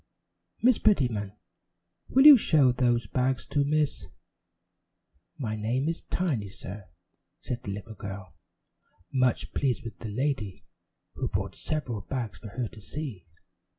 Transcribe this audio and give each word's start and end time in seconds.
Miss 0.63 0.79
Prettyman, 0.79 1.33
will 2.09 2.25
you 2.25 2.35
show 2.35 2.71
those 2.71 3.05
bags 3.05 3.45
to 3.45 3.63
Miss" 3.63 4.07
"My 5.45 5.55
name 5.55 5.87
is 5.87 6.01
Tiny, 6.01 6.49
sir," 6.49 6.85
said 7.39 7.61
the 7.61 7.71
little 7.71 7.93
girl, 7.93 8.33
much 9.13 9.53
pleased 9.53 9.83
with 9.83 9.99
the 9.99 10.09
lady, 10.09 10.65
who 11.13 11.27
brought 11.27 11.53
several 11.55 12.01
bags 12.01 12.39
for 12.39 12.47
her 12.47 12.67
to 12.69 12.81
see. 12.81 13.27